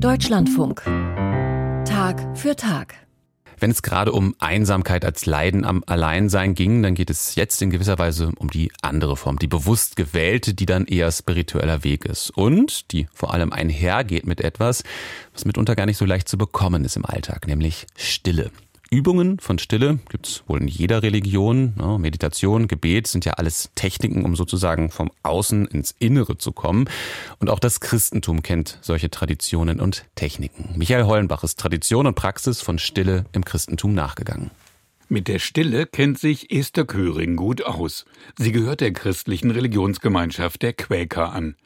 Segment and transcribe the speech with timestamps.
[0.00, 0.82] Deutschlandfunk.
[1.84, 2.94] Tag für Tag.
[3.58, 7.70] Wenn es gerade um Einsamkeit als Leiden am Alleinsein ging, dann geht es jetzt in
[7.70, 12.30] gewisser Weise um die andere Form, die bewusst gewählte, die dann eher spiritueller Weg ist
[12.30, 14.84] und die vor allem einhergeht mit etwas,
[15.32, 18.52] was mitunter gar nicht so leicht zu bekommen ist im Alltag, nämlich Stille.
[18.90, 21.74] Übungen von Stille gibt's wohl in jeder Religion.
[22.00, 26.88] Meditation, Gebet sind ja alles Techniken, um sozusagen vom Außen ins Innere zu kommen.
[27.38, 30.70] Und auch das Christentum kennt solche Traditionen und Techniken.
[30.76, 34.50] Michael Hollenbach ist Tradition und Praxis von Stille im Christentum nachgegangen.
[35.10, 38.06] Mit der Stille kennt sich Esther Köring gut aus.
[38.38, 41.56] Sie gehört der christlichen Religionsgemeinschaft der Quäker an.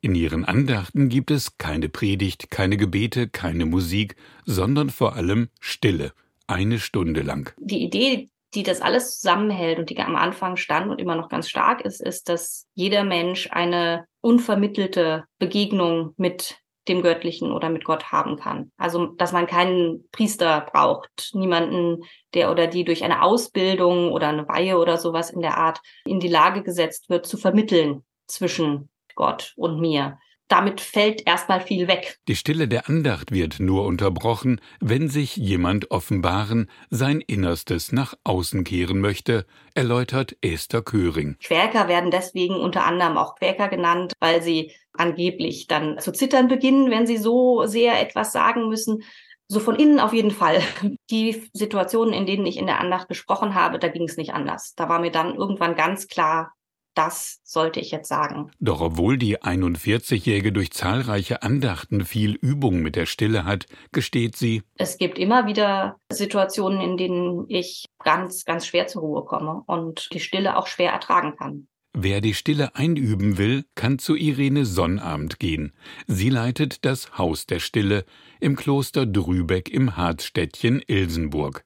[0.00, 4.14] In ihren Andachten gibt es keine Predigt, keine Gebete, keine Musik,
[4.46, 6.12] sondern vor allem Stille
[6.48, 7.54] eine Stunde lang.
[7.58, 11.48] Die Idee, die das alles zusammenhält und die am Anfang stand und immer noch ganz
[11.48, 18.12] stark ist, ist, dass jeder Mensch eine unvermittelte Begegnung mit dem Göttlichen oder mit Gott
[18.12, 18.72] haben kann.
[18.78, 24.48] Also, dass man keinen Priester braucht, niemanden, der oder die durch eine Ausbildung oder eine
[24.48, 29.52] Weihe oder sowas in der Art in die Lage gesetzt wird, zu vermitteln zwischen Gott
[29.56, 30.18] und mir
[30.48, 32.18] damit fällt erstmal viel weg.
[32.26, 38.64] Die Stille der Andacht wird nur unterbrochen, wenn sich jemand offenbaren, sein Innerstes nach außen
[38.64, 41.36] kehren möchte, erläutert Esther Köring.
[41.42, 46.90] Quäker werden deswegen unter anderem auch Quäker genannt, weil sie angeblich dann zu zittern beginnen,
[46.90, 49.02] wenn sie so sehr etwas sagen müssen.
[49.50, 50.60] So von innen auf jeden Fall.
[51.10, 54.74] Die Situationen, in denen ich in der Andacht gesprochen habe, da ging es nicht anders.
[54.74, 56.52] Da war mir dann irgendwann ganz klar,
[56.98, 58.50] das sollte ich jetzt sagen.
[58.58, 64.62] Doch obwohl die 41-Jährige durch zahlreiche Andachten viel Übung mit der Stille hat, gesteht sie,
[64.74, 70.08] es gibt immer wieder Situationen, in denen ich ganz, ganz schwer zur Ruhe komme und
[70.12, 71.68] die Stille auch schwer ertragen kann.
[71.94, 75.72] Wer die Stille einüben will, kann zu Irene Sonnabend gehen.
[76.06, 78.04] Sie leitet das Haus der Stille
[78.40, 81.64] im Kloster Drübeck im Harzstädtchen Ilsenburg.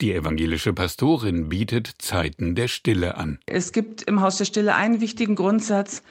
[0.00, 3.38] Die evangelische Pastorin bietet Zeiten der Stille an.
[3.46, 6.02] Es gibt im Haus der Stille einen wichtigen Grundsatz.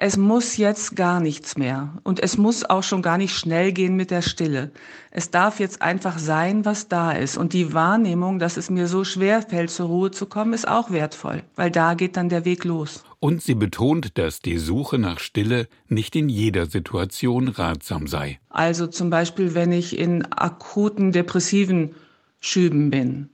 [0.00, 1.98] Es muss jetzt gar nichts mehr.
[2.04, 4.70] Und es muss auch schon gar nicht schnell gehen mit der Stille.
[5.10, 7.36] Es darf jetzt einfach sein, was da ist.
[7.36, 10.92] Und die Wahrnehmung, dass es mir so schwer fällt, zur Ruhe zu kommen, ist auch
[10.92, 11.42] wertvoll.
[11.56, 13.02] Weil da geht dann der Weg los.
[13.18, 18.38] Und sie betont, dass die Suche nach Stille nicht in jeder Situation ratsam sei.
[18.50, 21.96] Also zum Beispiel, wenn ich in akuten depressiven
[22.40, 23.30] Schüben bin.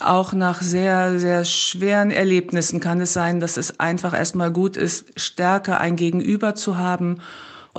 [0.00, 5.18] Auch nach sehr, sehr schweren Erlebnissen kann es sein, dass es einfach erstmal gut ist,
[5.18, 7.20] stärker ein Gegenüber zu haben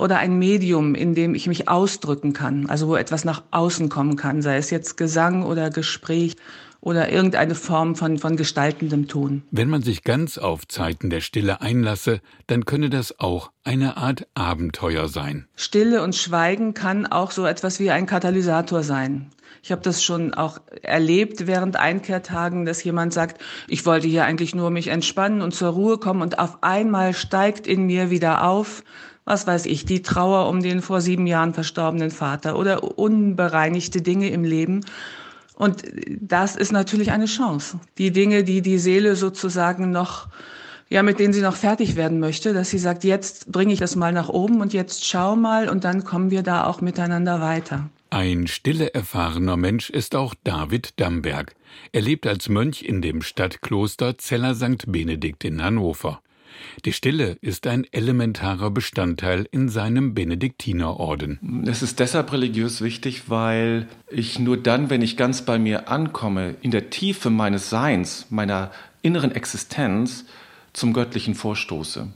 [0.00, 4.16] oder ein Medium, in dem ich mich ausdrücken kann, also wo etwas nach außen kommen
[4.16, 6.36] kann, sei es jetzt Gesang oder Gespräch
[6.80, 9.42] oder irgendeine Form von, von gestaltendem Tun.
[9.50, 14.26] Wenn man sich ganz auf Zeiten der Stille einlasse, dann könne das auch eine Art
[14.34, 15.48] Abenteuer sein.
[15.56, 19.30] Stille und Schweigen kann auch so etwas wie ein Katalysator sein.
[19.62, 24.54] Ich habe das schon auch erlebt während Einkehrtagen, dass jemand sagt, ich wollte hier eigentlich
[24.54, 28.84] nur mich entspannen und zur Ruhe kommen und auf einmal steigt in mir wieder auf,
[29.28, 34.30] was weiß ich, die Trauer um den vor sieben Jahren verstorbenen Vater oder unbereinigte Dinge
[34.30, 34.84] im Leben.
[35.54, 35.82] Und
[36.20, 37.78] das ist natürlich eine Chance.
[37.98, 40.28] Die Dinge, die die Seele sozusagen noch
[40.90, 43.94] ja, mit denen sie noch fertig werden möchte, dass sie sagt, jetzt bringe ich das
[43.94, 47.90] mal nach oben und jetzt schau mal und dann kommen wir da auch miteinander weiter.
[48.08, 51.54] Ein stille erfahrener Mensch ist auch David Damberg.
[51.92, 54.90] Er lebt als Mönch in dem Stadtkloster Zeller St.
[54.90, 56.22] Benedikt in Hannover.
[56.84, 61.64] Die Stille ist ein elementarer Bestandteil in seinem Benediktinerorden.
[61.66, 66.56] Es ist deshalb religiös wichtig, weil ich nur dann, wenn ich ganz bei mir ankomme,
[66.62, 68.70] in der Tiefe meines Seins, meiner
[69.02, 70.24] inneren Existenz,
[70.72, 72.08] zum Göttlichen vorstoße.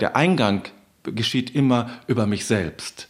[0.00, 0.62] Der Eingang
[1.04, 3.08] geschieht immer über mich selbst.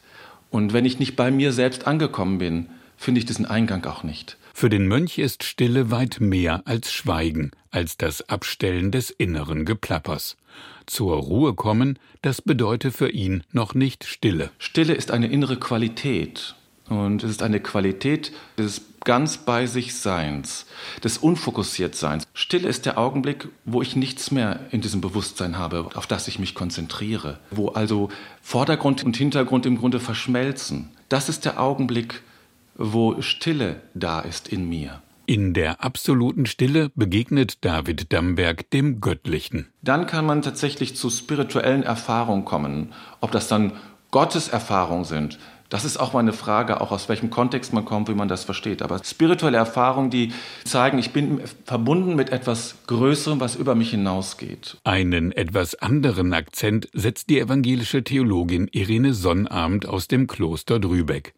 [0.51, 2.67] Und wenn ich nicht bei mir selbst angekommen bin,
[2.97, 4.37] finde ich diesen Eingang auch nicht.
[4.61, 10.37] Für den Mönch ist Stille weit mehr als Schweigen, als das Abstellen des inneren Geplappers.
[10.85, 14.51] Zur Ruhe kommen, das bedeutet für ihn noch nicht Stille.
[14.59, 16.57] Stille ist eine innere Qualität.
[16.91, 20.67] Und es ist eine Qualität des ganz bei sich Seins,
[21.03, 22.25] des Unfokussiertseins.
[22.35, 26.39] Stille ist der Augenblick, wo ich nichts mehr in diesem Bewusstsein habe, auf das ich
[26.39, 28.11] mich konzentriere, wo also
[28.43, 30.91] Vordergrund und Hintergrund im Grunde verschmelzen.
[31.09, 32.23] Das ist der Augenblick,
[32.77, 35.03] wo Stille da ist in mir.
[35.27, 39.69] In der absoluten Stille begegnet David Damberg dem Göttlichen.
[39.83, 43.73] Dann kann man tatsächlich zu spirituellen Erfahrungen kommen, ob das dann
[44.11, 45.39] Gottes Erfahrungen sind,
[45.71, 48.43] Das ist auch mal eine Frage, auch aus welchem Kontext man kommt, wie man das
[48.43, 48.83] versteht.
[48.83, 50.33] Aber spirituelle Erfahrungen, die
[50.65, 54.79] zeigen, ich bin verbunden mit etwas Größerem, was über mich hinausgeht.
[54.83, 61.35] Einen etwas anderen Akzent setzt die evangelische Theologin Irene Sonnabend aus dem Kloster Drübeck.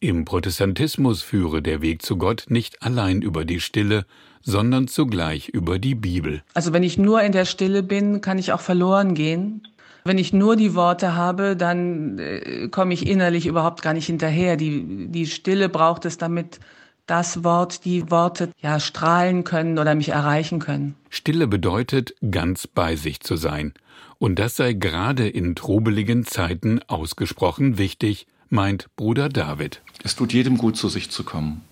[0.00, 4.06] Im Protestantismus führe der Weg zu Gott nicht allein über die Stille,
[4.40, 6.42] sondern zugleich über die Bibel.
[6.54, 9.66] Also wenn ich nur in der Stille bin, kann ich auch verloren gehen.
[10.04, 14.56] Wenn ich nur die Worte habe, dann äh, komme ich innerlich überhaupt gar nicht hinterher.
[14.56, 16.60] Die, die Stille braucht es, damit
[17.06, 20.94] das Wort, die Worte ja strahlen können oder mich erreichen können.
[21.10, 23.74] Stille bedeutet, ganz bei sich zu sein.
[24.18, 29.80] Und das sei gerade in trubeligen Zeiten ausgesprochen wichtig, meint Bruder David.
[30.02, 31.62] Es tut jedem gut, zu sich zu kommen.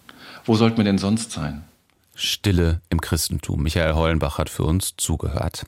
[0.44, 1.64] Wo sollten wir denn sonst sein?
[2.14, 3.62] Stille im Christentum.
[3.62, 5.66] Michael Hollenbach hat für uns zugehört.